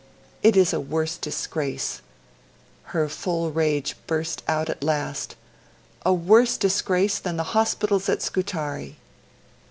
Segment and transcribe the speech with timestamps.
[0.41, 2.01] It is a worse disgrace...'
[2.93, 5.35] her full rage burst out at last,'...
[6.03, 8.97] a worse disgrace than the hospitals at Scutari.'